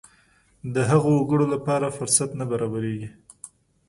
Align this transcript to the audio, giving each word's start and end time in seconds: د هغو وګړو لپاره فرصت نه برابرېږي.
د 0.73 0.75
هغو 0.89 1.11
وګړو 1.15 1.45
لپاره 1.53 1.95
فرصت 1.97 2.29
نه 2.39 2.45
برابرېږي. 2.51 3.09